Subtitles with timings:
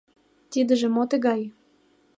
[0.51, 1.41] —Тидыже мо тыгай?